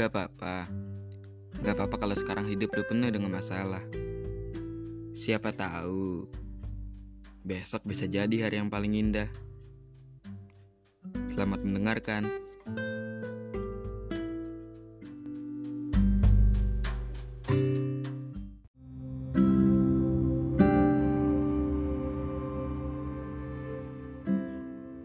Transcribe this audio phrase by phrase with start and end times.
[0.00, 0.64] Gak apa-apa.
[1.60, 3.84] Gak apa-apa kalau sekarang hidup lu penuh dengan masalah.
[5.12, 6.24] Siapa tahu
[7.44, 9.28] besok bisa jadi hari yang paling indah.
[11.36, 12.32] Selamat mendengarkan.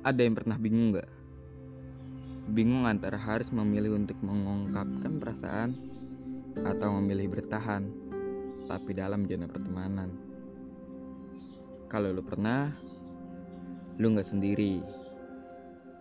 [0.00, 1.17] Ada yang pernah bingung gak?
[2.48, 5.76] Bingung antara harus memilih untuk mengungkapkan perasaan
[6.64, 7.84] atau memilih bertahan,
[8.64, 10.08] tapi dalam zona pertemanan.
[11.92, 12.72] Kalau lu pernah,
[14.00, 14.80] lu gak sendiri.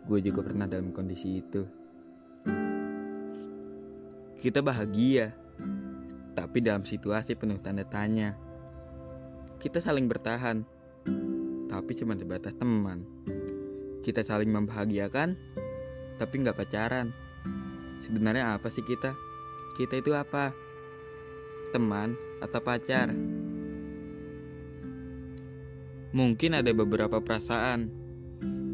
[0.07, 1.67] Gue juga pernah dalam kondisi itu.
[4.39, 5.35] Kita bahagia,
[6.31, 8.39] tapi dalam situasi penuh tanda tanya.
[9.59, 10.63] Kita saling bertahan,
[11.67, 13.03] tapi cuma sebatas teman.
[13.99, 15.35] Kita saling membahagiakan,
[16.17, 17.13] tapi nggak pacaran.
[18.03, 19.13] Sebenarnya apa sih kita?
[19.77, 20.51] Kita itu apa?
[21.71, 23.13] Teman atau pacar?
[26.17, 27.93] Mungkin ada beberapa perasaan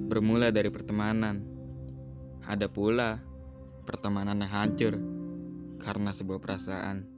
[0.07, 1.43] bermula dari pertemanan.
[2.43, 3.19] Ada pula
[3.83, 4.93] pertemanan yang hancur
[5.83, 7.12] karena sebuah perasaan.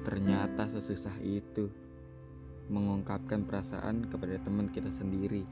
[0.00, 1.68] Ternyata sesusah itu
[2.70, 5.44] mengungkapkan perasaan kepada teman kita sendiri.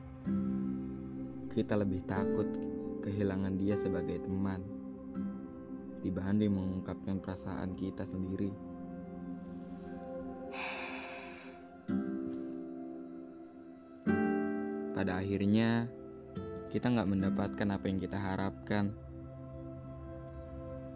[1.52, 2.46] Kita lebih takut
[3.02, 4.78] kehilangan dia sebagai teman
[6.02, 8.54] dibanding mengungkapkan perasaan kita sendiri.
[14.94, 15.86] Pada akhirnya,
[16.74, 18.94] kita nggak mendapatkan apa yang kita harapkan.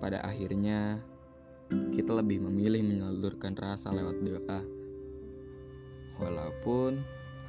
[0.03, 0.99] Pada akhirnya,
[1.93, 4.61] kita lebih memilih menyalurkan rasa lewat doa.
[6.21, 7.01] Walaupun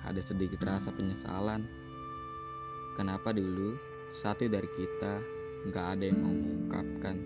[0.03, 1.67] ada sedikit rasa penyesalan,
[2.95, 3.75] kenapa dulu
[4.15, 5.19] satu dari kita
[5.69, 7.17] nggak ada yang mengungkapkan.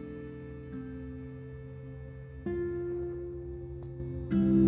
[4.27, 4.66] thank you